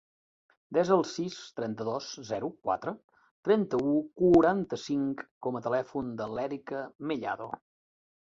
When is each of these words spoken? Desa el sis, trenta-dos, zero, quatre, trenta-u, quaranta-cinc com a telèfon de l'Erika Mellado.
Desa 0.75 0.93
el 0.93 1.03
sis, 1.09 1.35
trenta-dos, 1.57 2.05
zero, 2.29 2.47
quatre, 2.69 2.93
trenta-u, 3.49 3.93
quaranta-cinc 4.23 5.23
com 5.47 5.59
a 5.59 5.63
telèfon 5.69 6.09
de 6.23 6.31
l'Erika 6.39 6.81
Mellado. 7.13 7.51